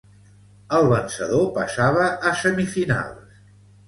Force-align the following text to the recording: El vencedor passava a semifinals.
El 0.77 0.85
vencedor 0.93 1.43
passava 1.57 2.07
a 2.31 2.31
semifinals. 2.39 3.37